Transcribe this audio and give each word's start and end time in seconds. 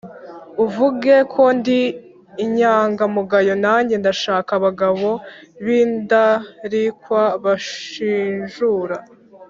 Uvuge 0.65 1.13
ko 1.33 1.41
ndi 1.57 1.79
inyangamugayo, 2.43 3.53
nange 3.63 3.93
ndashaka 4.01 4.51
abagabo 4.59 5.09
b’indarikwa 5.63 7.23
banshinjura 7.43 8.97